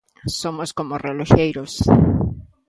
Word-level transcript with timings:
Somos 0.41 0.69
como 0.77 0.93
reloxeiros. 1.07 1.73